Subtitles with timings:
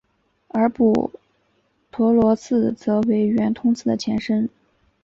[0.47, 1.11] 而补
[1.91, 4.49] 陀罗寺即为圆通寺的前身。